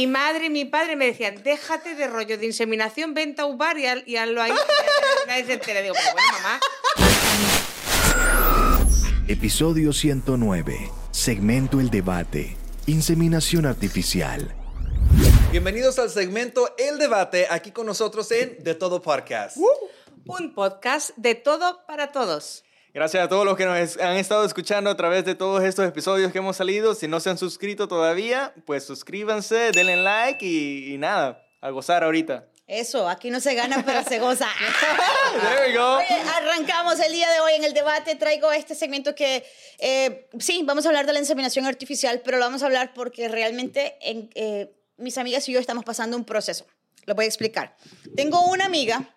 [0.00, 3.58] mi madre y mi padre me decían, déjate de rollo de inseminación, venta a un
[3.58, 4.50] bar y, y hazlo ahí.
[5.26, 5.82] nadie se entere.
[5.82, 6.60] Digo, pero bueno, mamá.
[9.28, 10.90] Episodio 109.
[11.10, 12.56] Segmento El Debate.
[12.86, 14.54] Inseminación artificial.
[15.50, 19.58] Bienvenidos al segmento El Debate, aquí con nosotros en De Todo Podcast.
[20.24, 22.64] Un podcast de todo para todos.
[22.92, 26.32] Gracias a todos los que nos han estado escuchando a través de todos estos episodios
[26.32, 26.94] que hemos salido.
[26.96, 32.02] Si no se han suscrito todavía, pues suscríbanse, denle like y, y nada, a gozar
[32.02, 32.46] ahorita.
[32.66, 34.48] Eso, aquí no se gana, pero se goza.
[35.40, 35.96] There we go.
[35.96, 38.14] Oye, arrancamos el día de hoy en el debate.
[38.14, 39.44] Traigo este segmento que,
[39.78, 43.28] eh, sí, vamos a hablar de la inseminación artificial, pero lo vamos a hablar porque
[43.28, 46.64] realmente en, eh, mis amigas y yo estamos pasando un proceso.
[47.06, 47.76] Lo voy a explicar.
[48.14, 49.14] Tengo una amiga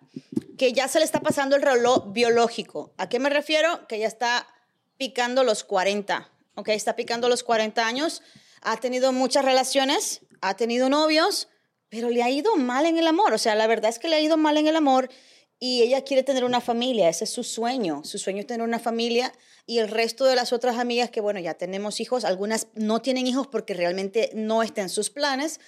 [0.56, 2.92] que ya se le está pasando el reloj biológico.
[2.96, 3.86] ¿A qué me refiero?
[3.88, 4.46] Que ya está
[4.96, 6.30] picando los 40.
[6.54, 6.68] ¿Ok?
[6.68, 8.22] Está picando los 40 años.
[8.62, 11.48] Ha tenido muchas relaciones, ha tenido novios,
[11.88, 13.32] pero le ha ido mal en el amor.
[13.34, 15.10] O sea, la verdad es que le ha ido mal en el amor
[15.58, 17.08] y ella quiere tener una familia.
[17.08, 18.02] Ese es su sueño.
[18.04, 19.32] Su sueño es tener una familia
[19.66, 23.26] y el resto de las otras amigas que, bueno, ya tenemos hijos, algunas no tienen
[23.26, 25.60] hijos porque realmente no está en sus planes,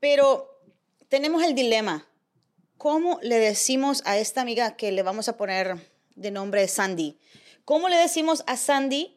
[0.00, 0.60] pero
[1.08, 2.08] tenemos el dilema.
[2.78, 5.76] ¿Cómo le decimos a esta amiga que le vamos a poner
[6.16, 7.18] de nombre Sandy?
[7.64, 9.16] ¿Cómo le decimos a Sandy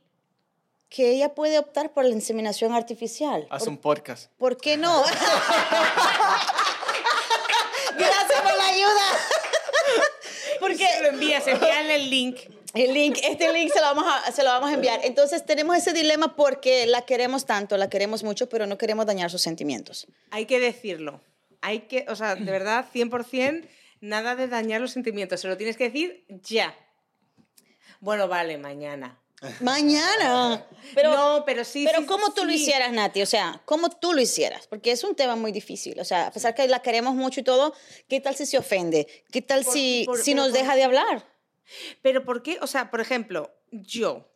[0.89, 3.45] que ella puede optar por la inseminación artificial?
[3.49, 4.31] Haz ¿Por, un podcast.
[4.37, 5.03] por qué no?
[7.97, 9.17] Gracias por la ayuda.
[10.59, 12.39] Porque Se lo envías, envíale el link.
[12.73, 15.01] el link, este link se lo, vamos a, se lo vamos a enviar.
[15.03, 19.29] Entonces tenemos ese dilema porque la queremos tanto, la queremos mucho, pero no queremos dañar
[19.29, 20.07] sus sentimientos.
[20.31, 21.21] Hay que decirlo.
[21.61, 23.67] Hay que, o sea, de verdad, 100%,
[24.01, 25.41] nada de dañar los sentimientos.
[25.41, 26.75] Se lo tienes que decir ya.
[27.99, 29.19] Bueno, vale, mañana.
[29.61, 30.65] Mañana.
[30.95, 31.85] Pero, no, pero sí.
[31.85, 33.21] pero sí, ¿cómo tú lo hicieras, Nati?
[33.21, 34.65] O sea, ¿cómo tú lo hicieras?
[34.65, 35.99] Porque es un tema muy difícil.
[35.99, 37.75] O sea, a pesar que la queremos mucho y todo,
[38.09, 39.07] ¿qué tal si se ofende?
[39.31, 41.27] ¿Qué tal Por- si, por- si pero nos por- deja de hablar?
[42.01, 42.57] Pero ¿por qué?
[42.61, 44.27] O sea, por ejemplo, yo,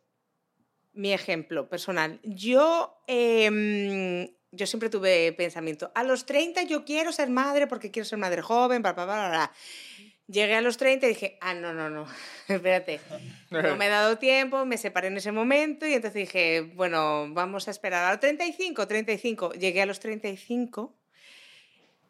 [0.93, 7.29] mi ejemplo personal, yo, em, yo siempre tuve pensamiento, a los 30 yo quiero ser
[7.29, 9.51] madre porque quiero ser madre joven, bla, bla, bla, bla.
[10.27, 12.05] Llegué a los 30 y dije, ah, no, no, no,
[12.47, 13.01] espérate,
[13.49, 17.67] no me he dado tiempo, me separé en ese momento y entonces dije, bueno, vamos
[17.67, 19.53] a esperar a los 35, 35.
[19.53, 20.97] Llegué a los 35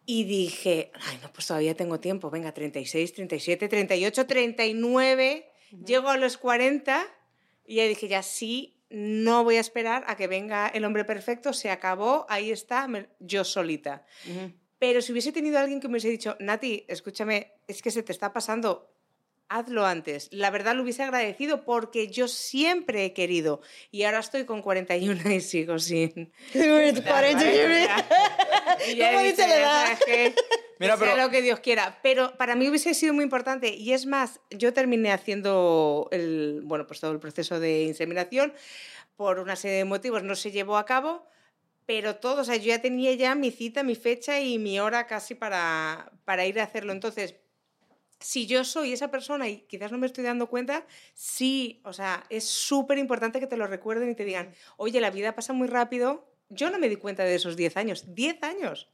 [0.06, 5.50] y dije, ay, no, pues todavía tengo tiempo, venga, 36, 37, 38, 39,
[5.86, 7.08] llego a los 40
[7.66, 11.54] y ya dije, ya sí, no voy a esperar a que venga el hombre perfecto,
[11.54, 14.06] se acabó, ahí está, me- yo solita.
[14.80, 18.12] Pero si hubiese tenido alguien que me hubiese dicho, Nati, escúchame, es que se te
[18.12, 18.92] está pasando,
[19.48, 20.28] hazlo antes.
[20.32, 25.30] La verdad lo hubiese agradecido porque yo siempre he querido y ahora estoy con 41
[25.32, 26.32] y sigo sin...
[28.90, 29.98] Y ya he ¿Cómo dicho, dice la edad?
[30.82, 32.00] Mira, sea pero- lo que Dios quiera.
[32.04, 33.70] Pero para mí hubiese sido muy importante.
[33.74, 38.54] Y es más, yo terminé haciendo el, bueno, pues todo el proceso de inseminación.
[39.16, 41.26] Por una serie de motivos no se llevó a cabo.
[41.86, 45.08] Pero todo, o sea, yo ya tenía ya mi cita, mi fecha y mi hora
[45.08, 46.94] casi para, para ir a hacerlo.
[46.94, 47.36] Entonces,
[48.20, 52.24] si yo soy esa persona y quizás no me estoy dando cuenta, sí, o sea,
[52.30, 55.68] es súper importante que te lo recuerden y te digan, oye, la vida pasa muy
[55.68, 56.32] rápido.
[56.50, 58.14] Yo no me di cuenta de esos 10 años.
[58.14, 58.88] 10 años.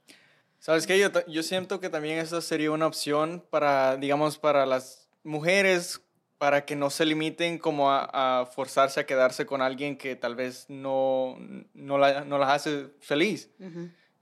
[0.58, 0.98] ¿Sabes qué?
[0.98, 6.00] Yo, yo siento que también esa sería una opción para, digamos, para las mujeres,
[6.36, 10.34] para que no se limiten como a, a forzarse a quedarse con alguien que tal
[10.36, 11.36] vez no,
[11.74, 13.50] no, la- no las hace feliz.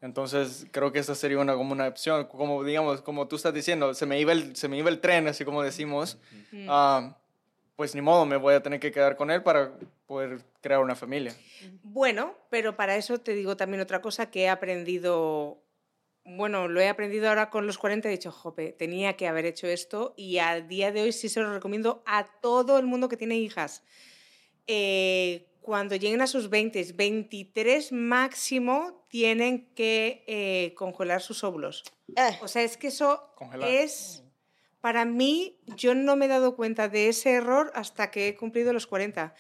[0.03, 2.27] Entonces, creo que esa sería una, como una opción.
[2.27, 5.27] Como, digamos, como tú estás diciendo, se me iba el, se me iba el tren,
[5.29, 6.19] así como decimos.
[6.69, 7.17] Ah,
[7.77, 9.73] pues ni modo, me voy a tener que quedar con él para
[10.07, 11.35] poder crear una familia.
[11.83, 15.59] Bueno, pero para eso te digo también otra cosa que he aprendido,
[16.27, 19.67] bueno, lo he aprendido ahora con los 40, he dicho, jope, tenía que haber hecho
[19.69, 23.17] esto y a día de hoy sí se lo recomiendo a todo el mundo que
[23.17, 23.83] tiene hijas.
[24.67, 31.85] Eh, cuando lleguen a sus 20, 23 máximo, tienen que eh, congelar sus óvulos.
[32.17, 33.69] Eh, O sea, es que eso Congelar.
[33.69, 34.23] es,
[34.81, 38.73] para mí, yo no me he dado cuenta de ese error hasta que he cumplido
[38.73, 39.35] los 40.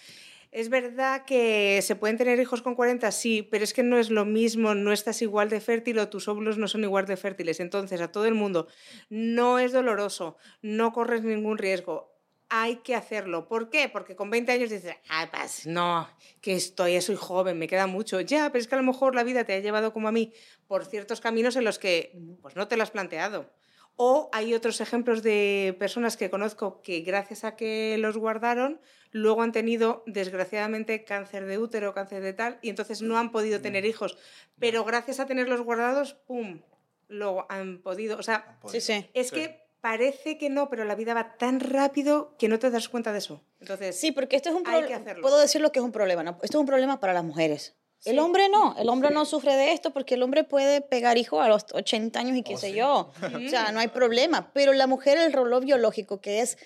[0.56, 4.08] Es verdad que se pueden tener hijos con 40, sí, pero es que no es
[4.08, 7.60] lo mismo, no estás igual de fértil o tus óvulos no son igual de fértiles.
[7.60, 8.66] Entonces, a todo el mundo,
[9.10, 12.10] no es doloroso, no corres ningún riesgo.
[12.48, 13.48] Hay que hacerlo.
[13.48, 13.90] ¿Por qué?
[13.90, 16.08] Porque con 20 años dices, ah, pues no,
[16.40, 18.22] que estoy, soy joven, me queda mucho.
[18.22, 20.32] Ya, pero es que a lo mejor la vida te ha llevado como a mí
[20.68, 23.52] por ciertos caminos en los que pues no te lo has planteado.
[23.96, 28.78] O hay otros ejemplos de personas que conozco que gracias a que los guardaron,
[29.10, 33.60] luego han tenido, desgraciadamente, cáncer de útero, cáncer de tal, y entonces no han podido
[33.62, 33.86] tener Mm.
[33.86, 34.18] hijos.
[34.58, 36.60] Pero gracias a tenerlos guardados, ¡pum!
[37.08, 38.18] Lo han podido.
[38.18, 39.08] O sea, Sí, sí.
[39.14, 42.88] es que parece que no, pero la vida va tan rápido que no te das
[42.88, 43.42] cuenta de eso.
[43.60, 44.96] Entonces, Sí, porque esto es un Hay que problema.
[45.02, 45.22] hacerlo.
[45.22, 46.32] Puedo decir lo que es un problema, ¿no?
[46.42, 47.76] Esto es un problema para las mujeres.
[48.04, 51.40] El hombre no, el hombre no sufre de esto porque el hombre puede pegar hijo
[51.40, 52.74] a los 80 años y qué Oh, sé sí.
[52.74, 53.10] yo.
[53.22, 54.52] O sea, no hay problema.
[54.52, 56.56] Pero la mujer, el reloj biológico que es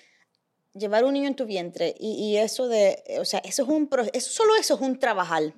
[0.73, 3.89] llevar un niño en tu vientre y, y eso de, o sea, eso es un,
[4.13, 5.53] eso, solo eso es un trabajar.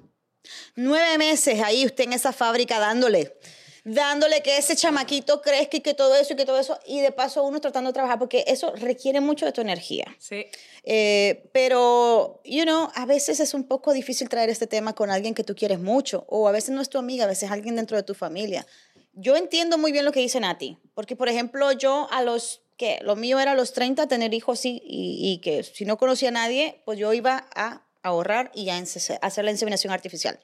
[0.76, 3.38] Nueve meses ahí usted en esa fábrica dándole,
[3.84, 7.12] dándole que ese chamaquito crezca y que todo eso y que todo eso, y de
[7.12, 10.06] paso uno tratando de trabajar porque eso requiere mucho de tu energía.
[10.20, 10.46] sí.
[10.86, 15.34] Eh, pero, you know, a veces es un poco difícil traer este tema con alguien
[15.34, 17.78] que tú quieres mucho, o a veces no es tu amiga, a veces es alguien
[17.78, 18.68] dentro de tu familia.
[19.14, 23.00] Yo entiendo muy bien lo que dice Nati, porque, por ejemplo, yo a los que
[23.02, 26.30] lo mío era a los 30 tener hijos y, y, y que si no conocía
[26.30, 30.40] a nadie, pues yo iba a ahorrar y a hacer la inseminación artificial.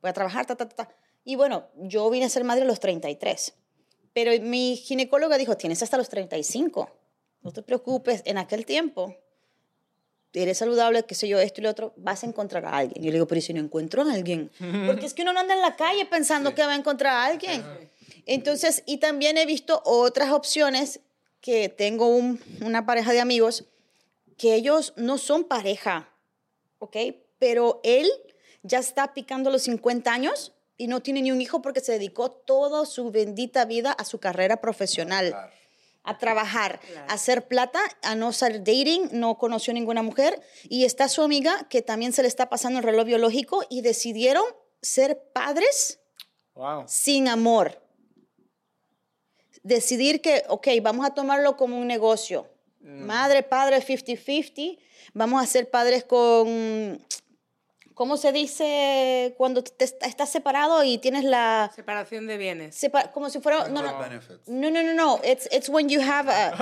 [0.00, 0.96] Voy a trabajar, ta, ta, ta, ta.
[1.26, 3.52] Y bueno, yo vine a ser madre a los 33.
[4.14, 6.88] Pero mi ginecóloga dijo, tienes hasta los 35.
[7.42, 9.14] No te preocupes, en aquel tiempo
[10.32, 13.02] eres saludable, qué sé yo, esto y lo otro, vas a encontrar a alguien.
[13.02, 14.50] Y yo le digo, pero ¿y si no encuentro a alguien?
[14.86, 17.24] Porque es que uno no anda en la calle pensando que va a encontrar a
[17.24, 17.64] alguien.
[18.26, 21.00] Entonces, y también he visto otras opciones
[21.40, 23.64] que tengo un- una pareja de amigos
[24.36, 26.10] que ellos no son pareja,
[26.80, 26.96] ¿ok?
[27.38, 28.06] Pero él
[28.62, 32.30] ya está picando los 50 años y no tiene ni un hijo porque se dedicó
[32.30, 35.52] toda su bendita vida a su carrera profesional Claro.
[36.04, 37.06] a trabajar, Claro.
[37.10, 40.40] a hacer plata, a no ser dating, no conoció ninguna mujer.
[40.68, 44.44] Y está su amiga que también se le está pasando el reloj biológico y decidieron
[44.82, 45.98] ser padres
[46.54, 46.84] Wow.
[46.86, 47.82] sin amor.
[49.62, 52.48] Decidir que, ok, vamos a tomarlo como un negocio.
[52.80, 54.78] Madre, padre, 50-50.
[55.12, 57.04] Vamos a ser padres con,
[57.96, 61.72] ¿cómo se dice cuando te- estás separado y tienes la...
[61.74, 62.76] Separación de bienes.
[62.76, 63.68] separa- como si fuera...
[63.68, 63.90] No, no,
[64.46, 65.20] no, no, no, no.
[65.24, 66.52] It's, it's when you have a...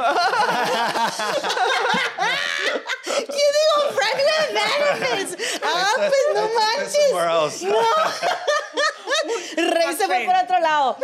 [3.04, 3.74] ¿Qué digo?
[3.96, 5.58] With benefits.
[5.62, 6.96] Ah, pues no manches.
[7.12, 7.66] else.
[9.56, 10.96] Rey se fue por otro lado.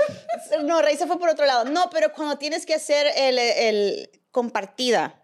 [0.63, 1.65] No, Rey se fue por otro lado.
[1.65, 5.20] No, pero cuando tienes que hacer el, el compartida,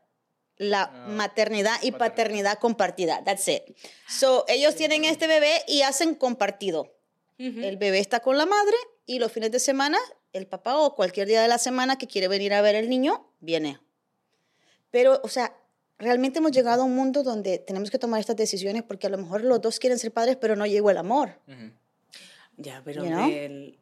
[0.58, 3.22] la maternidad y paternidad compartida.
[3.24, 3.62] That's it.
[4.08, 6.92] So, ellos tienen este bebé y hacen compartido.
[7.38, 8.74] El bebé está con la madre
[9.04, 9.98] y los fines de semana,
[10.32, 13.30] el papá o cualquier día de la semana que quiere venir a ver el niño,
[13.40, 13.78] viene.
[14.90, 15.54] Pero, o sea,
[15.98, 19.18] realmente hemos llegado a un mundo donde tenemos que tomar estas decisiones porque a lo
[19.18, 21.38] mejor los dos quieren ser padres, pero no llegó el amor.
[22.56, 23.30] Ya, pero You know?
[23.30, 23.78] del-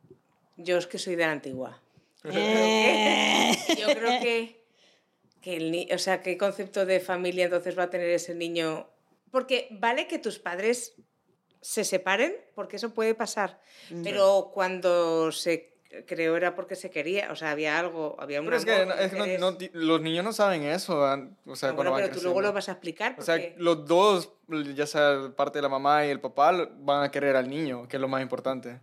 [0.56, 1.80] yo es que soy de la antigua.
[2.24, 3.52] Eh.
[3.78, 4.63] Yo creo que,
[5.44, 8.88] que el ni- o sea, ¿qué concepto de familia entonces va a tener ese niño?
[9.31, 10.94] Porque vale que tus padres
[11.61, 13.61] se separen, porque eso puede pasar,
[14.02, 15.75] pero cuando se
[16.06, 18.94] creó era porque se quería, o sea, había algo, había un Pero es que, no-
[18.94, 21.05] es que no- no los niños no saben eso.
[21.06, 23.14] an- O sea, Ah, cuando bueno, van pero tú luego lo vas a explicar.
[23.19, 24.31] O sea, porque- los dos,
[24.75, 27.96] ya sea parte de la mamá y el papá, van a querer al niño, que
[27.96, 28.81] es lo más importante.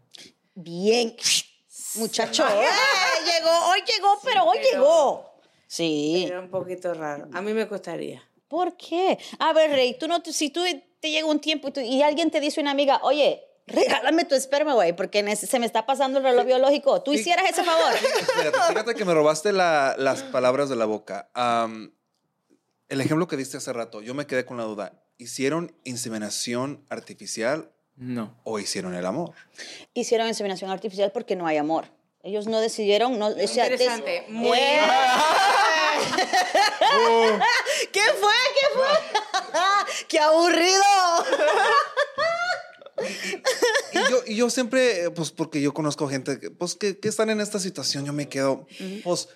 [0.56, 1.16] Bien,
[1.96, 2.46] muchacho.
[2.50, 2.68] ¡eh!
[3.26, 5.31] Llegó, hoy llegó, pero hoy pero- llegó.
[5.72, 6.26] Sí.
[6.28, 7.30] Era un poquito raro.
[7.34, 8.22] A mí me costaría.
[8.50, 9.18] ¿Por qué?
[9.40, 10.62] A ver, Rey, tú no, si tú
[11.00, 14.36] te llega un tiempo y, tú- y alguien te dice una amiga, oye, regálame tu
[14.36, 17.02] esperma, güey, porque se me está pasando el reloj biológico.
[17.02, 17.94] ¿Tú hicieras ese favor?
[17.94, 21.30] Fíjate, fíjate que me robaste la- las palabras de la boca.
[22.90, 25.02] El ejemplo que diste hace rato, yo me quedé con la duda.
[25.18, 28.36] ¿Hicieron inseminación artificial No.
[28.44, 29.32] o hicieron el amor?
[29.94, 31.86] Hicieron inseminación artificial porque no hay amor.
[32.24, 34.80] Ellos no decidieron, no, o sea, des- Interesante, muy- ¡Eh!
[37.92, 38.34] ¿Qué fue?
[38.60, 38.88] ¿Qué fue?
[40.08, 40.84] ¡Qué aburrido!
[43.94, 47.30] Y yo, y yo siempre, pues porque yo conozco gente que, pues, que, que están
[47.30, 48.68] en esta situación, yo me quedo,
[49.04, 49.30] pues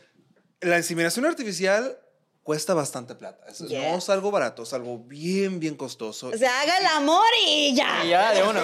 [0.62, 1.98] la inseminación artificial
[2.46, 3.44] cuesta bastante plata.
[3.48, 3.92] Es- Yeah.
[3.92, 6.28] No es algo barato, es algo bien, bien costoso.
[6.28, 8.04] O sea, haga el amor y ya.
[8.06, 8.64] Y ya, de una.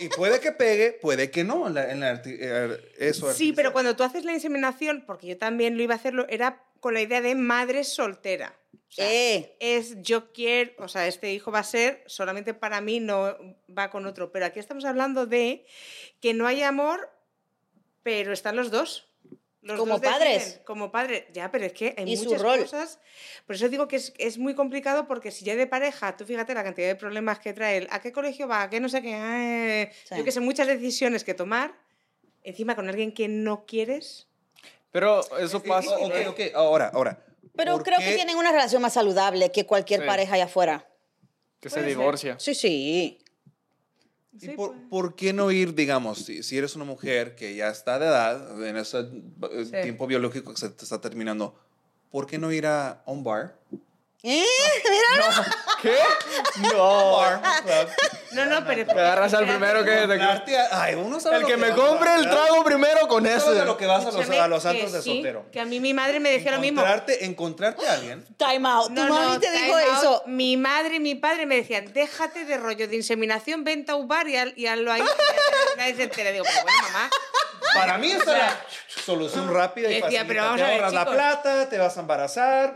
[0.00, 1.66] Y puede que pegue, puede que no.
[1.66, 5.26] En la, en la arti- eh, eso Sí, pero cuando tú haces la inseminación, porque
[5.26, 8.58] yo también lo iba a hacerlo, era con la idea de madre soltera.
[8.72, 9.56] O sea, Eh.
[9.60, 13.36] Es yo quiero, o sea, este hijo va a ser solamente para mí, no
[13.76, 14.32] va con otro.
[14.32, 15.66] Pero aquí estamos hablando de
[16.22, 17.10] que no hay amor,
[18.02, 19.04] pero están los dos.
[19.68, 20.60] Los Como dos deciden, padres.
[20.64, 21.24] Como padres.
[21.32, 22.60] Ya, pero es que hay Y su muchas rol.
[22.60, 22.98] cosas.
[23.46, 26.54] Por eso digo que es, es muy complicado porque si ya de pareja, tú fíjate
[26.54, 29.02] la cantidad de problemas que trae el a qué colegio va, a qué no sé
[29.02, 30.14] qué, ah, Sí.
[30.16, 31.74] yo que sé, muchas decisiones que tomar,
[32.42, 34.26] encima con alguien que no quieres.
[34.90, 35.96] Pero eso pasa.
[35.98, 37.24] Ok, ok, ahora, ahora.
[37.54, 40.06] Pero ¿por creo qué- que tienen una relación más saludable que cualquier Sí.
[40.06, 40.88] pareja allá afuera.
[41.60, 41.98] Que se Puede ser.
[41.98, 42.36] divorcia.
[42.38, 43.18] Sí,
[44.38, 44.50] sí.
[44.52, 44.80] ¿Y por, pues.
[44.90, 48.66] por qué no ir, digamos, si, si eres una mujer que ya está de edad,
[48.66, 49.72] en ese eh, Sí.
[49.82, 51.54] tiempo biológico que se te está terminando,
[52.10, 53.58] ¿por qué no ir a un bar?
[54.22, 54.44] ¿Eh?
[55.14, 55.96] Mira, ¿Qué?
[56.74, 57.12] No.
[57.18, 57.88] Bar, club.
[58.44, 58.86] No, no, pero.
[58.86, 59.90] Te agarras al primero que
[60.46, 60.58] te...
[60.72, 63.86] Ay, uno sabe El que me compre el trago primero con sabes a lo que
[63.86, 65.46] vas a los, a los santos de sí, soltero.
[65.50, 66.80] Que a mí mi madre me decía lo mismo.
[66.80, 68.24] Encontrarte, encontrarte a alguien.
[68.36, 68.88] time out.
[68.88, 70.22] Tu No, mami no, te dijo eso.
[70.26, 74.08] Mi madre y mi padre me decían, déjate de rollo de inseminación, vente a un
[74.08, 75.02] bar y, haz- y hazlo ahí.
[75.76, 76.32] nadie se entere.
[76.32, 77.10] Digo, pero bueno, mamá.
[77.74, 78.60] Para mí esa era
[79.04, 80.18] solución rápida y fácil.
[80.26, 82.74] pero te vamos a ver, ahorras la plata, te vas a embarazar.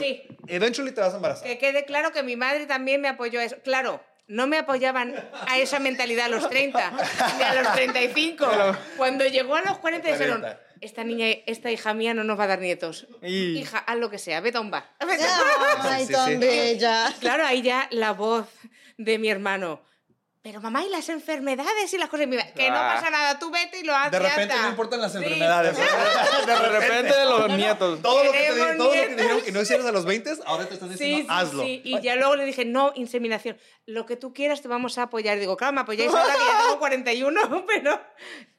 [0.00, 0.22] Sí.
[0.46, 1.46] Eventually te vas a embarazar.
[1.46, 3.56] Que quede claro que mi madre también me apoyó a eso.
[3.62, 4.00] Claro,
[4.32, 5.14] no me apoyaban
[5.46, 6.92] a esa mentalidad a los 30,
[7.36, 8.46] ni a los 35.
[8.96, 10.60] Cuando llegó a los 40 dijeron, 40.
[10.80, 13.06] esta niña, esta hija mía no nos va a dar nietos.
[13.22, 14.84] Y- Hija, haz lo que sea, vete a un bar.
[15.06, 15.92] Vete a un bar.
[15.92, 16.36] Ay, Sí, tan sí.
[16.36, 17.12] bella.
[17.20, 18.46] Claro, ahí ya la voz
[18.96, 19.82] de mi hermano.
[20.42, 22.24] Pero mamá, ¿y las enfermedades y las cosas?
[22.26, 22.94] Y mi madre, Que no Ah.
[22.96, 24.10] pasa nada, tú vete y lo haces.
[24.10, 24.62] De repente está".
[24.64, 25.18] no importan las Sí.
[25.18, 25.76] enfermedades.
[26.46, 28.02] De repente los nietos.
[28.02, 30.30] Todo lo que te, todo lo que te dijeron que no hicieras a los 20,
[30.44, 31.62] ahora te están Sí, diciendo, sí, hazlo.
[31.62, 31.80] sí.
[31.84, 33.56] Y ya luego le dije, no, inseminación.
[33.86, 35.38] Lo que tú quieras te vamos a apoyar.
[35.38, 38.00] Digo, claro, me apoyáis ahora que ya tengo 41, pero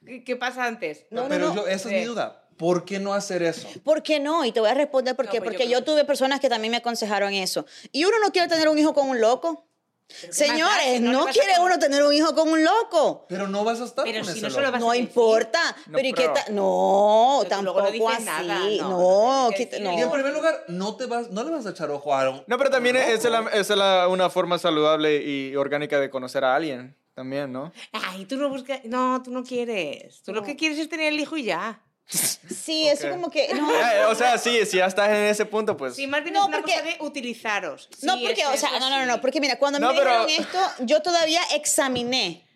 [0.06, 1.04] ¿qué- ¿qué pasa antes?
[1.10, 1.54] No, no, pero no.
[1.54, 1.88] yo, esa es Sí.
[1.96, 2.40] mi duda.
[2.56, 3.68] ¿Por qué no hacer eso?
[3.82, 4.44] ¿Por qué no?
[4.46, 5.38] Y te voy a responder por No, qué.
[5.40, 7.66] pues yo Porque yo que- tuve personas que también me aconsejaron eso.
[7.92, 9.66] Y uno no quiere tener un hijo con un loco.
[10.06, 13.26] ¿Pero qué más da Señores, no no quiere uno tener un hijo con un loco.
[13.28, 14.72] Pero no vas a estar Pero con si ese no se lo loco.
[14.72, 15.76] vas No importa.
[15.86, 16.54] No, pero ¿y qué tal?
[16.54, 18.24] No, Pero tampoco así.
[18.24, 18.42] nada,
[18.82, 22.14] no, No, Y en primer lugar, no, te vas, no le vas a echar ojo
[22.14, 22.44] a un...
[22.46, 26.54] No, pero también es, la- es la- una forma saludable y orgánica de conocer a
[26.54, 26.96] alguien.
[27.14, 27.72] También, ¿no?
[27.92, 28.80] Ay, tú no buscas.
[28.84, 30.20] No, tú no quieres.
[30.22, 31.80] Tú lo que quieres es tener el hijo y ya.
[32.06, 33.12] Sí, eso Ok.
[33.12, 33.52] como que.
[33.54, 35.94] No, Eh, o sea, sí, si ya estás en ese punto, pues...
[35.96, 37.88] Sí, más bien No, es una porque- cosa de utilizaros.
[38.02, 39.92] no Sí, porque, es o sea, eso, no, no, no, no, porque mira, cuando No,
[39.92, 42.46] me pero- dijeron esto, yo todavía examiné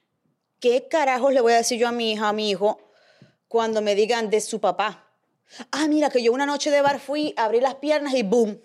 [0.60, 2.78] qué carajos le voy a decir yo a mi hija, a mi hijo,
[3.48, 5.07] cuando me digan de su papá.
[5.72, 8.60] Ah, mira, que yo una noche de bar fui, abrí las piernas y boom.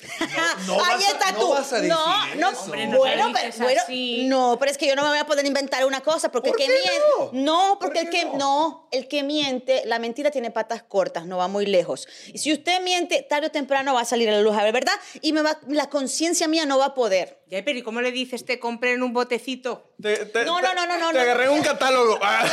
[0.68, 1.50] no Ahí vas a- está no tú.
[1.50, 2.62] vas a decir no, no, eso.
[2.64, 3.82] Hombre, no bueno, pero, bueno,
[4.28, 6.60] no, pero es que yo no me voy a poder inventar una cosa porque ¿Por
[6.62, 7.70] el qué que miente, no?
[7.70, 8.38] no, porque ¿Por el que no?
[8.38, 12.08] no, el que miente, la mentira tiene patas cortas, no va muy lejos.
[12.28, 14.74] Y si usted miente, tarde o temprano va a salir a la luz, a ver,
[14.74, 14.94] ¿verdad?
[15.22, 17.43] Y me va, la conciencia mía no va a poder.
[17.54, 19.92] Ya, pero ¿y cómo le dices te compré en un botecito?
[20.02, 21.20] Te- te- No, no, no, no, no, Te no.
[21.20, 22.20] agarré un catálogo.
[22.24, 22.44] Ah.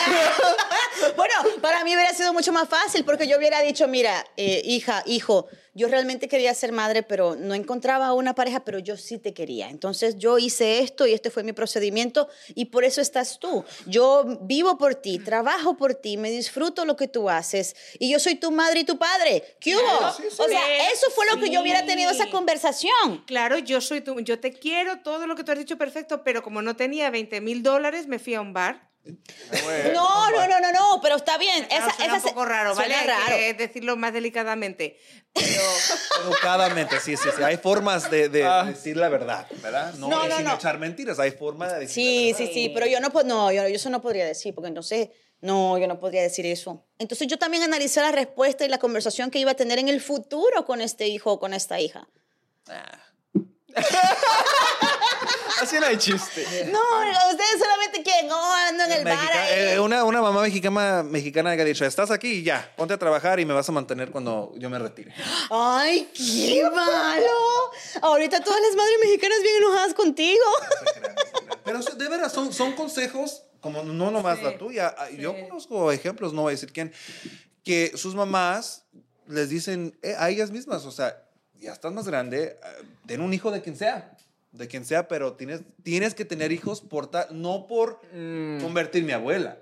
[1.17, 5.03] Bueno, para mí hubiera sido mucho más fácil porque yo hubiera dicho, mira, eh, hija,
[5.07, 5.47] hijo,
[5.81, 9.71] yo realmente quería ser madre, pero no encontraba una pareja, pero yo sí te quería.
[9.71, 13.65] Entonces yo hice esto y este fue mi procedimiento y por eso estás tú.
[13.87, 18.21] Yo vivo por ti, trabajo por ti, me disfruto lo que tú haces y yo
[18.21, 19.57] soy tu madre y tu padre.
[19.59, 19.99] ¿Qué hubo?
[19.99, 20.15] Claro.
[20.15, 20.37] Sí, sí.
[20.39, 23.25] O sea, eso fue lo que yo hubiera tenido esa conversación.
[23.27, 26.43] Claro, yo soy tu, yo te quiero, todo lo que tú has dicho perfecto, pero
[26.43, 28.90] como no tenía 20 mil dólares, me fui a un bar.
[29.05, 31.65] No, no, no, no, no, pero está bien.
[31.65, 32.95] Claro, Esa, suena esa un poco raro, ¿vale?
[32.95, 33.37] Hay raro.
[33.37, 34.99] que decirlo más delicadamente.
[35.33, 35.63] Pero
[36.27, 37.43] Educadamente, sí, sí, sí.
[37.43, 38.65] Hay formas de, de Ah.
[38.65, 39.95] decir la verdad, ¿verdad?
[39.95, 40.55] No, No, no, sin no.
[40.55, 43.51] echar mentiras, hay forma de decir Sí, la sí, sí, pero yo no, po- no,
[43.51, 45.09] yo, yo eso no podría decir, porque entonces,
[45.41, 46.85] no, yo no podría decir eso.
[46.99, 50.01] Entonces yo también analicé la respuesta y la conversación que iba a tener en el
[50.01, 52.07] futuro con este hijo o con esta hija.
[55.61, 56.45] Así no hay chiste.
[56.73, 56.79] No,
[57.31, 59.51] ustedes solamente quieren, no, ando en el bar Mexica- ahí.
[59.75, 62.99] eh, una, una mamá mexicana, mexicana que ha dicho, estás aquí y ya, ponte a
[62.99, 65.13] trabajar y me vas a mantener cuando yo me retire.
[65.51, 67.27] Ay, qué malo.
[68.03, 70.45] Ahorita todas las madres mexicanas bien enojadas contigo.
[71.65, 74.95] Pero sí, de veras, son, son consejos, como no nomás Sí, la tuya.
[74.97, 75.43] ah, Yo sí.
[75.49, 76.93] conozco ejemplos, no voy a decir quién,
[77.65, 78.85] que sus mamás
[79.29, 81.23] les dicen eh, a ellas mismas, o sea,
[81.59, 82.69] ya estás más grande, ah,
[83.07, 84.17] ten un hijo de quien sea,
[84.53, 89.05] de quien sea, pero tienes, tienes que tener hijos por ta- no por Mm, convertir
[89.05, 89.59] mi abuela,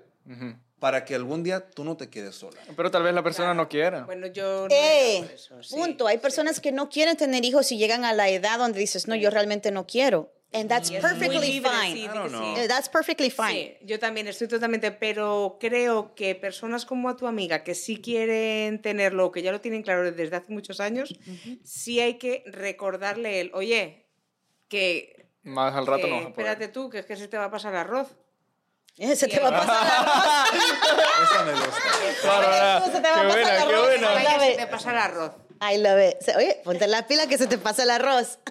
[0.79, 2.57] para que algún día tú no te quedes sola.
[2.75, 4.03] Pero tal vez la persona no quiera.
[4.05, 6.07] bueno, yo no Eh, eso, sí, punto.
[6.07, 6.21] Hay sí.
[6.21, 9.29] personas que no quieren tener hijos y llegan a la edad donde dices, no, yo
[9.29, 10.31] realmente no quiero.
[10.51, 11.93] And that's perfectly fine.
[11.93, 12.55] sí, I di don't que know.
[12.55, 12.67] sí.
[12.67, 13.77] That's perfectly fine.
[13.79, 17.97] Sí, yo también estoy totalmente, pero creo que personas como a tu amiga que sí
[18.01, 21.13] quieren tenerlo, que ya lo tienen claro desde hace muchos años,
[21.63, 24.07] sí hay que recordarle el, oye,
[24.69, 26.47] que, Más al rato que no vas a poder.
[26.47, 28.07] espérate tú, que es que se te va a pasar el arroz.
[28.97, 30.61] Eh, Se te va a pasar arroz.
[31.23, 31.71] Esa me gusta.
[32.91, 33.85] Se te va a pasar qué arroz.
[33.85, 34.39] buena.
[34.39, 35.31] Se te pasa el arroz.
[35.61, 36.35] I love it.
[36.37, 38.39] Oye, ponte la pila que se te pasa el arroz.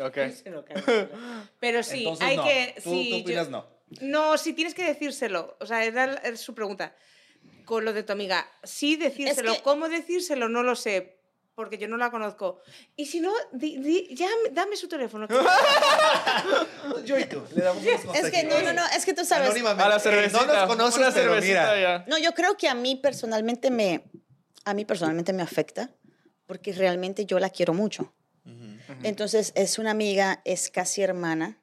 [0.00, 0.18] Ok.
[1.60, 2.44] Pero sí, Entonces, hay no.
[2.44, 2.74] que...
[2.82, 3.66] Tú, sí, tú yo- opinas no.
[4.00, 5.56] No, sí tienes que decírselo.
[5.60, 6.96] O sea, era, era su pregunta.
[7.64, 8.44] con lo de tu amiga.
[8.64, 11.13] Sí decírselo, que- cómo decírselo no lo sé,
[11.54, 12.60] porque yo no la conozco.
[12.96, 15.28] Y si no, di- di- ya, dame su teléfono.
[15.28, 15.34] que-
[17.04, 19.48] Yo y tú, le damos unos Es que no, no, no, es que tú sabes.
[19.62, 20.46] A la cervecita.
[20.46, 21.80] No nos conoces, una pero mira.
[21.80, 22.04] ya.
[22.08, 24.04] No, yo creo que a mí personalmente me,
[24.64, 25.90] a mí personalmente me afecta
[26.46, 28.12] porque realmente yo la quiero mucho.
[29.02, 31.58] Entonces es una amiga, es casi hermana.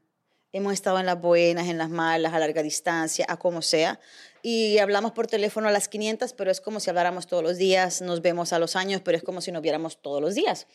[0.53, 3.99] Hemos estado en las buenas, en las malas, a larga distancia, a como sea.
[4.43, 8.01] Y hablamos por teléfono a las 500, pero es como si habláramos todos los días.
[8.01, 10.67] Nos vemos a los años, pero es como si nos viéramos todos los días.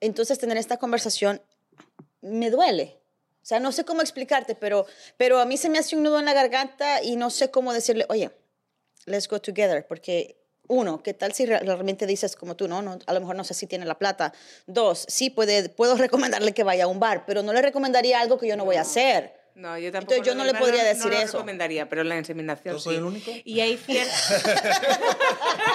[0.00, 1.42] Entonces tener esta conversación
[2.20, 2.98] me duele.
[3.42, 4.86] O sea, no sé cómo explicarte, pero,
[5.18, 7.74] pero a mí se me hace un nudo en la garganta y no sé cómo
[7.74, 8.30] decirle, oye,
[9.04, 12.98] let's go together, porque uno, ¿qué tal si re- realmente dices como tú, no, no,
[13.04, 14.32] a lo mejor no sé si tiene la plata?
[14.66, 18.38] Dos, sí, puede, puedo recomendarle que vaya a un bar, pero no le recomendaría algo
[18.38, 19.34] que yo no voy a hacer.
[19.54, 20.14] No, yo tampoco.
[20.14, 21.32] Entonces, yo no le podría no- decir no lo eso.
[21.38, 22.98] recomendaría, pero la inseminación ¿Yo soy sí.
[22.98, 23.30] el único?
[23.44, 24.14] Y hay cierta...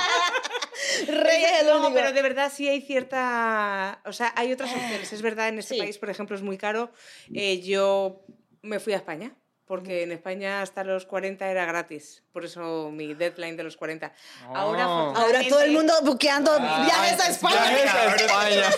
[1.07, 1.93] Rey es el no, único.
[1.93, 4.01] pero de verdad sí hay cierta...
[4.05, 5.11] O sea, hay otras opciones.
[5.13, 5.79] Es verdad, en este Sí.
[5.79, 6.91] país, por ejemplo, es muy caro.
[7.33, 8.25] Eh, yo
[8.61, 9.33] me fui a España,
[9.69, 12.23] porque en España hasta los 40 era gratis.
[12.33, 14.11] Por eso mi deadline de los 40.
[14.47, 15.13] Ahora, Oh.
[15.15, 17.69] Ahora todo el mundo buqueando Ah, viajes a España.
[17.69, 18.69] Viajes a España.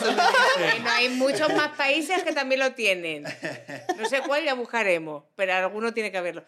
[0.60, 3.24] Bueno, hay muchos más países que también lo tienen.
[3.98, 6.44] No sé cuál ya buscaremos, pero alguno tiene que haberlo.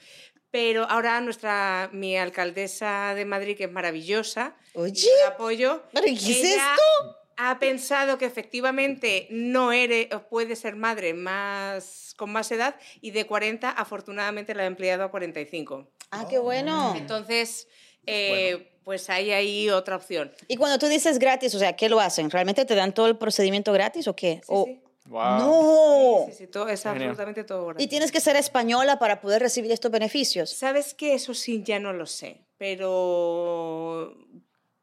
[0.52, 5.84] Pero ahora nuestra, mi alcaldesa de Madrid, que es maravillosa, Oye, apoyo.
[5.94, 7.23] ¿pero qué es esto?
[7.38, 13.12] Ha pensado que efectivamente no eres, o puede ser madre más, con más edad y
[13.12, 15.88] de 40 afortunadamente la ha empleado a 45.
[16.12, 16.96] Ah, qué bueno.
[16.96, 17.68] Entonces,
[18.06, 20.32] eh, pues hay ahí otra opción.
[20.48, 22.30] Y cuando tú dices gratis, o sea, ¿qué lo hacen?
[22.30, 24.36] ¿Realmente te dan todo el procedimiento gratis o qué?
[24.44, 24.80] Sí, O- sí.
[25.06, 25.38] Wow.
[25.38, 26.26] No.
[26.28, 27.02] Sí, sí, todo, es Genial.
[27.10, 27.86] absolutamente todo gratis.
[27.86, 30.50] Y tienes que ser española para poder recibir estos beneficios.
[30.52, 31.14] ¿Sabes qué?
[31.14, 34.16] Eso sí, ya no lo sé, pero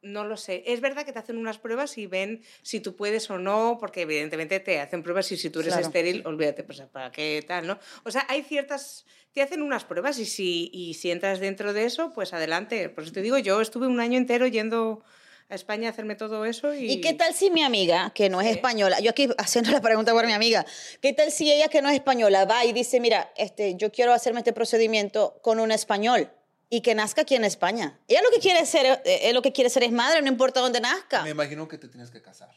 [0.03, 0.63] no lo sé.
[0.67, 4.03] Es verdad que te hacen unas pruebas y ven si tú puedes o no, porque
[4.03, 5.87] evidentemente te hacen pruebas y si tú eres Claro.
[5.87, 7.79] estéril, olvídate, pues para qué tal, ¿no?
[8.05, 9.07] O sea, hay ciertas...
[9.33, 12.89] Te hacen unas pruebas y si, y si entras dentro de eso, pues adelante.
[12.89, 15.05] Por eso te digo, yo estuve un año entero yendo
[15.49, 16.91] a España a hacerme todo eso y...
[16.91, 20.13] ¿Y qué tal si mi amiga, que no es española, yo aquí haciendo la pregunta
[20.13, 20.65] por mi amiga,
[21.01, 24.13] ¿qué tal si ella que no es española va y dice, mira, este, yo quiero
[24.13, 26.31] hacerme este procedimiento con un español
[26.71, 27.99] y que nazca aquí en España?
[28.09, 30.61] Ella lo que quiere ser, eh, eh, lo que quiere ser es madre, no importa
[30.61, 31.23] dónde nazca.
[31.25, 32.49] Me imagino que te tienes que casar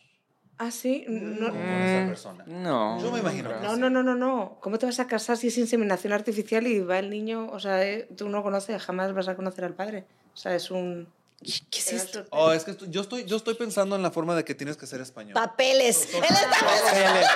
[0.60, 1.04] Ah, sí.
[1.10, 2.44] No, con esa persona.
[2.48, 3.02] No.
[3.02, 3.60] Yo me imagino creo.
[3.62, 4.58] que No, no, no, no, no.
[4.62, 7.48] ¿Cómo te vas a casar si es inseminación artificial y va el niño?
[7.52, 10.06] O sea, eh, tú no conoces, jamás vas a conocer al padre.
[10.34, 11.12] O sea, es un...
[11.44, 12.26] ¿Qué es esto?
[12.32, 14.86] Oh, es que yo estoy, yo estoy pensando en la forma de que tienes que
[14.88, 15.34] ser español.
[15.34, 16.08] Papeles.
[16.14, 17.28] Él está pensando, Papeles.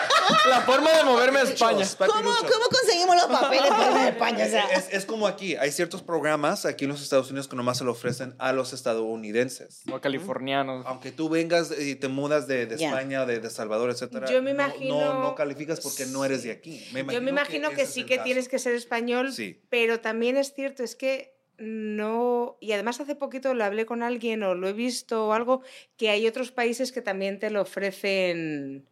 [0.50, 1.86] La forma de moverme a España.
[1.98, 4.46] ¿Cómo, ¿Cómo conseguimos los papeles para ir a España?
[4.46, 7.56] O sea, Es, es como aquí, hay ciertos programas aquí en los Estados Unidos que
[7.56, 9.82] nomás se lo ofrecen a los estadounidenses.
[9.86, 10.86] Como californianos.
[10.88, 12.76] Aunque tú vengas y te mudas de, de.
[12.76, 16.44] España, de, de Salvador, etcétera, Yo me no- imagino- no, no, calificas porque no eres
[16.44, 16.86] de aquí.
[16.94, 18.26] Me Yo me imagino que, sí que caso.
[18.26, 19.62] tienes que ser español, Sí.
[19.70, 22.58] pero también es cierto, es que no...
[22.60, 25.62] Y además hace poquito lo hablé con alguien o lo he visto o algo,
[25.98, 28.88] que hay otros países que también te lo ofrecen...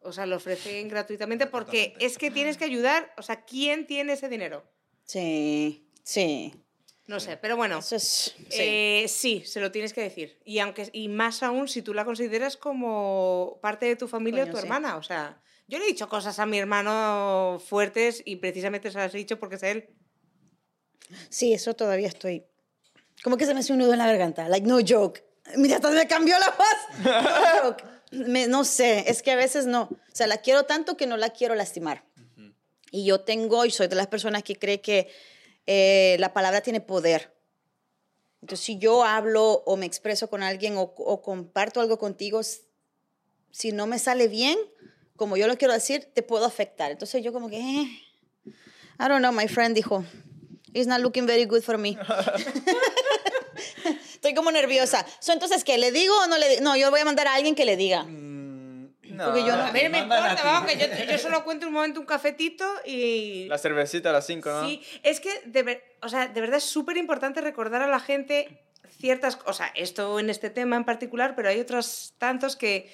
[0.00, 3.12] O sea, lo ofrecen gratuitamente porque es que tienes que ayudar.
[3.18, 4.64] O sea, ¿quién tiene ese dinero?
[5.04, 6.54] sí, sí.
[7.08, 7.78] No sé, pero bueno.
[7.78, 8.60] Eso es, sí.
[8.60, 10.38] Eh, sí, se lo tienes que decir.
[10.44, 14.52] Y aunque y más aún si tú la consideras como parte de tu familia Coño,
[14.52, 14.66] o tu sí.
[14.66, 14.96] hermana.
[14.98, 19.14] O sea, yo le he dicho cosas a mi hermano fuertes y precisamente se las
[19.14, 19.88] he dicho porque es él.
[21.28, 22.44] Sí, eso todavía estoy.
[23.24, 24.48] Como que se me hace un nudo en la garganta.
[24.48, 25.24] Like, no joke.
[25.56, 27.04] Mira, hasta me cambió la voz.
[27.04, 27.84] No joke.
[28.10, 29.82] Me- no sé, es que a veces no.
[29.82, 32.04] O sea, la quiero tanto que no la quiero lastimar.
[32.90, 35.10] Y yo tengo, y soy de las personas que cree que
[35.66, 37.34] eh, la palabra tiene poder.
[38.40, 42.40] Entonces, si yo hablo o me expreso con alguien o, o comparto algo contigo,
[43.50, 44.56] si no me sale bien,
[45.16, 46.90] como yo lo quiero decir, te puedo afectar.
[46.90, 47.82] Entonces, yo como que, eh,
[48.46, 50.02] I don't know, my friend dijo,
[50.74, 51.96] it's not looking very good for me.
[54.14, 55.04] Estoy como nerviosa.
[55.20, 55.78] So, entonces, ¿qué?
[55.78, 56.62] ¿Le digo o no le digo?
[56.62, 58.02] No, yo voy a mandar a alguien que le diga.
[58.02, 61.72] Porque yo no- A mí no me importa, vamos, que yo, yo solo cuento un
[61.72, 63.46] momento un cafetito y...
[63.48, 64.64] La cervecita a las 5, ¿no?
[64.68, 67.98] Sí, es que de, ver- o sea, de verdad es súper importante recordar a la
[67.98, 68.60] gente
[69.00, 69.50] ciertas cosas.
[69.50, 72.92] O sea, esto en este tema en particular, pero hay otros tantos que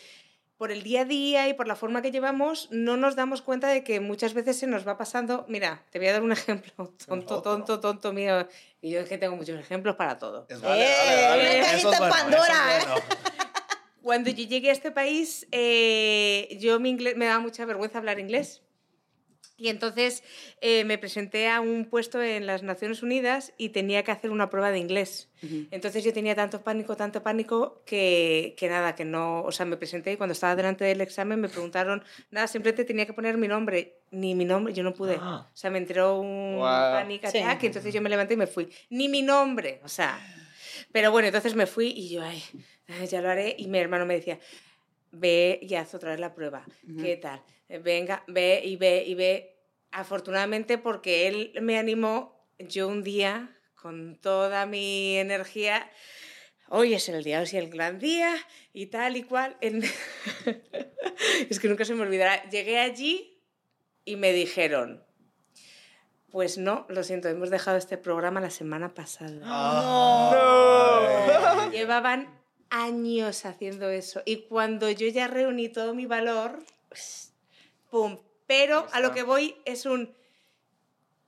[0.56, 3.68] por el día a día y por la forma que llevamos no nos damos cuenta
[3.68, 5.44] de que muchas veces se nos va pasando.
[5.48, 6.72] Mira, te voy a dar un ejemplo
[7.06, 8.46] tonto, tonto, tonto mío.
[8.80, 10.46] Y yo es que tengo muchos ejemplos para todo.
[10.48, 10.62] Es ¡Eh!
[10.62, 13.04] Una Eso cajita es bueno, Pandora, eso es bueno.
[14.02, 18.20] Cuando yo llegué a este país, eh, yo mi inglés, me daba mucha vergüenza hablar
[18.20, 18.62] inglés.
[19.64, 20.22] Y entonces
[20.60, 24.50] eh, me presenté a un puesto en las Naciones Unidas y tenía que hacer una
[24.50, 25.30] prueba de inglés.
[25.70, 29.78] Entonces yo tenía tanto pánico, tanto pánico que, que nada, que no, o sea, me
[29.78, 33.48] presenté y cuando estaba delante del examen me preguntaron, nada, simplemente tenía que poner mi
[33.48, 35.16] nombre, ni mi nombre, yo no pude.
[35.16, 36.66] O sea, me entró un Wow.
[36.92, 37.38] panic Sí.
[37.38, 38.68] attack y entonces yo me levanté y me fui.
[38.90, 40.18] Ni mi nombre, o sea.
[40.92, 42.42] Pero bueno, entonces me fui y yo, ay,
[43.10, 43.54] ya lo haré.
[43.58, 44.38] Y mi hermano me decía,
[45.10, 46.66] ve y haz otra vez la prueba.
[47.00, 47.42] ¿Qué tal?
[47.82, 49.53] Venga, ve y ve y ve.
[49.96, 55.88] Afortunadamente, porque él me animó, yo un día, con toda mi energía,
[56.68, 58.34] hoy es el día, hoy es el gran día
[58.72, 59.56] y tal y cual.
[59.60, 59.84] En-
[61.48, 62.42] es que nunca se me olvidará.
[62.50, 63.40] Llegué allí
[64.04, 65.04] y me dijeron,
[66.32, 69.38] pues no, lo siento, hemos dejado este programa la semana pasada.
[71.70, 74.22] Llevaban años haciendo eso.
[74.26, 76.58] Y cuando yo ya reuní todo mi valor,
[77.90, 78.18] ¡pum!
[78.46, 80.14] Pero a lo que voy es un...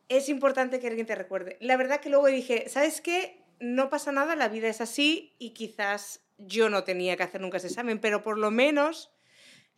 [0.09, 1.57] Es importante que alguien te recuerde.
[1.61, 3.43] La verdad que luego dije, ¿sabes qué?
[3.59, 7.57] No pasa nada, la vida es así y quizás yo no tenía que hacer nunca
[7.57, 9.11] ese examen, pero por lo menos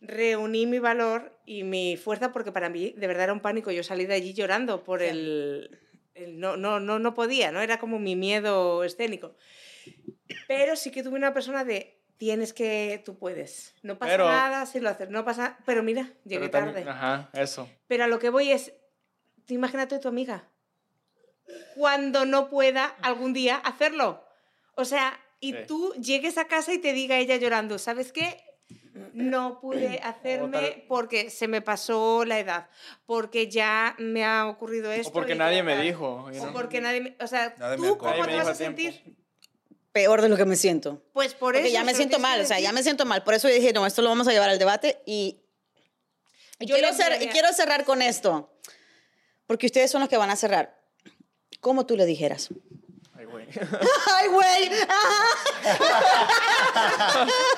[0.01, 3.71] reuní mi valor y mi fuerza porque para mí de verdad era un pánico.
[3.71, 5.79] Yo salí de allí llorando por el...
[6.13, 7.61] el no, no, no, no podía, ¿no?
[7.61, 9.35] Era como mi miedo escénico.
[10.47, 13.73] Pero sí que tuve una persona de tienes que, tú puedes.
[13.81, 15.57] No pasa Pero- nada si lo haces, no pasa.
[15.65, 16.89] Pero mira, llegué Pero también- tarde.
[16.91, 17.67] Ajá, eso.
[17.87, 18.73] Pero a lo que voy es,
[19.47, 20.47] tú imagínate a tu amiga
[21.75, 24.23] cuando no pueda algún día hacerlo.
[24.75, 25.59] O sea, y Sí.
[25.67, 28.43] tú llegues a casa y te diga ella llorando, ¿sabes qué?
[29.13, 32.69] No pude hacerme porque se me pasó la edad,
[33.05, 35.09] porque ya me ha ocurrido esto.
[35.09, 35.83] O porque nadie me tal".
[35.85, 36.29] dijo.
[36.41, 37.15] O porque nadie me...
[37.21, 38.81] O sea, Nadie ¿tú cómo te vas a dijo a tiempo.
[38.81, 39.15] sentir?
[39.91, 41.01] Peor de lo que me siento.
[41.13, 41.73] Pues por Porque eso...
[41.73, 43.23] ya me siento mal, o sea, ya me siento mal.
[43.23, 45.41] Por eso yo dije, no, esto lo vamos a llevar al debate y,
[46.59, 48.51] y Yo quiero, cer- y quiero cerrar con esto,
[49.47, 50.77] porque ustedes son los que van a cerrar.
[51.59, 52.49] ¿Cómo tú le dijeras?
[53.17, 53.47] Ay, güey.
[54.15, 54.69] ¡Ay, güey!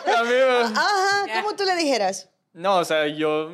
[0.06, 1.42] Ajá, ajá.
[1.42, 2.30] ¿cómo tú le dijeras?
[2.54, 3.50] No, o sea, yo,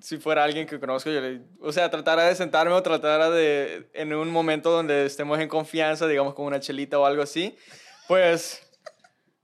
[0.00, 3.88] si fuera alguien que conozco, yo le, o sea, tratara de sentarme o tratara de,
[3.94, 7.56] en un momento donde estemos en confianza, digamos con una chelita o algo así,
[8.08, 8.62] pues,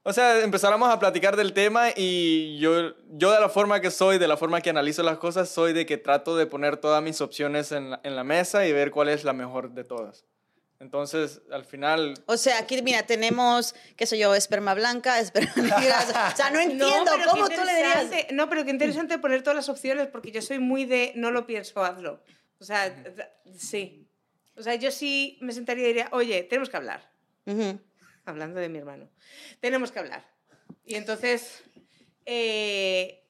[0.03, 4.19] o sea, empezáramos a platicar del tema y yo, yo de la forma que soy,
[4.19, 7.21] de la forma que analizo las cosas, soy de que trato de poner todas mis
[7.21, 10.25] opciones en la, en la mesa y ver cuál es la mejor de todas.
[10.83, 16.01] Entonces, al final, O sea, aquí, mira, tenemos, qué sé yo, esperma blanca, esperma negra.
[16.33, 18.33] O sea, no entiendo, qué ¿cómo tú le dirías?
[18.33, 21.47] No, pero qué interesante poner todas las opciones, porque yo soy muy de no lo
[21.47, 22.21] pienso, hazlo.
[22.59, 22.93] O sea,
[23.57, 24.09] sí.
[24.57, 27.09] O sea, yo sí me sentaría y diría, oye, tenemos que hablar.
[27.47, 27.79] Ujú.
[28.25, 29.09] Hablando de mi hermano.
[29.61, 30.25] Tenemos que hablar.
[30.85, 31.63] Y entonces,
[32.27, 33.25] eh,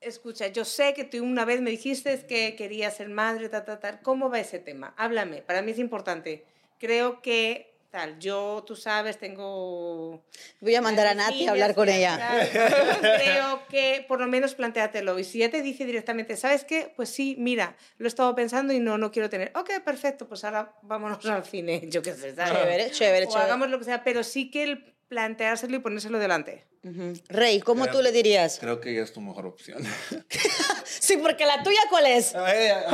[0.00, 3.80] escucha, yo sé que tú una vez me dijiste que querías ser madre, tal, tal,
[3.80, 4.00] tal.
[4.02, 4.94] ¿Cómo va ese tema?
[4.96, 6.44] Háblame, para mí es importante.
[6.78, 10.24] Creo que, tal, yo, tú sabes, tengo...
[10.60, 12.18] Voy a mandar a Nati a hablar con ella.
[13.00, 15.18] Creo que por lo menos planteátelo.
[15.18, 16.92] Y si ya te dice directamente, ¿sabes qué?
[16.96, 19.52] Pues sí, mira, lo he estado pensando y no, no quiero tener.
[19.54, 22.52] Ok, perfecto, pues ahora vámonos al cine, yo qué sé, ¿sabes?
[22.52, 23.44] Chévere, chévere, O chévere.
[23.46, 26.66] hagamos lo que sea, pero sí que el planteárselo y ponérselo delante.
[27.28, 28.58] Rey, ¿cómo Creo- tú le dirías?
[28.60, 29.82] Creo que ella es tu mejor opción.
[30.98, 32.34] Sí, porque la tuya, ¿cuál es?
[32.34, 32.84] Ay, ay,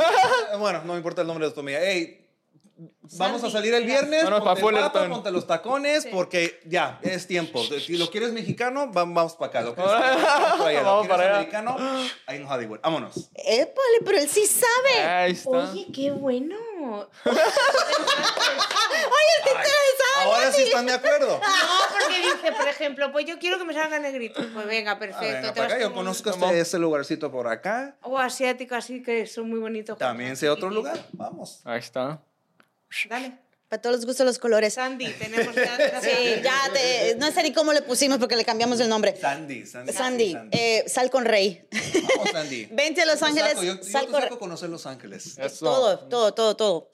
[0.51, 1.79] ay, bueno, no me importa el nombre de tu amiga.
[1.81, 2.22] Ey,
[3.17, 4.23] vamos a salir el viernes.
[4.23, 7.63] Vámonos pa' ponte el pato, ponte los tacones, porque ya, es tiempo.
[7.63, 9.61] Si lo quieres mexicano, va- vamos para acá.
[9.61, 10.79] Lo quieres, vamos para allá.
[10.81, 11.35] Lo Vamos quieres para allá.
[11.37, 11.77] americano,
[12.27, 12.79] ahí en Hollywood.
[12.81, 13.29] Vámonos.
[13.35, 15.03] Épale, pero él sí sabe.
[15.07, 15.49] ahí está.
[15.49, 16.57] Oye, qué bueno.
[20.25, 21.39] Ahora sí están de acuerdo.
[21.63, 24.41] No, porque dice, por ejemplo, pues yo quiero que me salga negrito.
[24.53, 25.23] Pues venga, Ah, perfecto.
[25.47, 25.79] venga, acá.
[25.79, 27.95] Yo con- conozco este, este lugarcito por acá.
[28.01, 29.97] O asiático, así que son muy bonitos.
[29.97, 30.97] También sé otro lugar.
[31.13, 31.61] Vamos.
[31.65, 32.21] Ahí está.
[33.09, 33.37] Dale.
[33.69, 34.75] Para todos les gustan los colores.
[34.75, 35.99] Sandy, tenemos ya.
[35.99, 39.15] Sí, ya te, no sé ni cómo le pusimos porque le cambiamos el nombre.
[39.19, 39.93] Sandy, Sandy.
[39.93, 41.67] Sandy, eh, sal con Rey.
[42.15, 42.65] Vamos, Sandy.
[42.71, 44.85] Vente a Los Yo Ángeles, saco, Yo, yo sal te con saco a conocer Los
[44.85, 45.37] Ángeles.
[45.39, 45.65] Eso.
[45.65, 46.91] Todo, todo, todo, todo.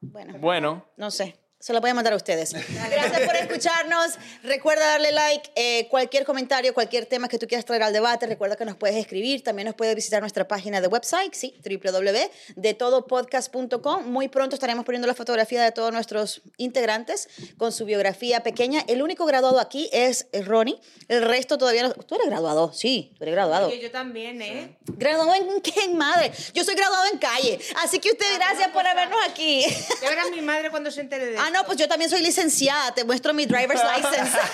[0.00, 1.39] Bueno, Bueno, no sé.
[1.60, 2.54] Se lo voy a mandar a ustedes.
[2.54, 4.14] Gracias por escucharnos.
[4.42, 5.50] Recuerda darle like.
[5.56, 8.96] eh, cualquier comentario, cualquier tema que tú quieras traer al debate, recuerda que nos puedes
[8.96, 9.44] escribir.
[9.44, 14.06] También nos puedes visitar nuestra página de website, sí, www.detodopodcast.com.
[14.10, 18.82] Muy pronto estaremos poniendo la fotografía de todos nuestros integrantes con su biografía pequeña.
[18.88, 20.80] El único graduado aquí es Ronnie.
[21.08, 21.92] El resto todavía no.
[21.92, 23.66] Tú eres graduado, sí, tú eres graduado.
[23.68, 24.78] Oye, yo también, ¿eh?
[24.86, 26.32] ¿Graduado en qué, madre?
[26.54, 27.58] Yo soy graduado en calle.
[27.82, 29.66] Así que usted, gracias por habernos aquí.
[30.00, 32.92] Ya verás mi madre cuando se entere de Ah, no, pues yo también soy licenciada.
[32.94, 34.38] Te muestro mi driver's license.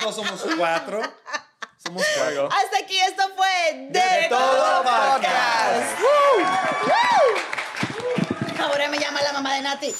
[0.00, 1.00] No somos cuatro.
[1.84, 2.46] Somos cuatro.
[2.46, 5.98] Hasta aquí esto fue De, De Todo Podcast.
[8.60, 9.94] Ahora me llama la mamá de Nati.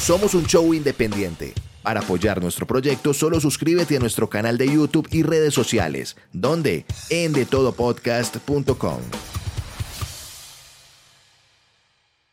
[0.00, 1.52] Somos un show independiente.
[1.82, 6.86] Para apoyar nuestro proyecto, solo suscríbete a nuestro canal de YouTube y redes sociales, donde
[7.10, 9.00] en detodopodcast.com.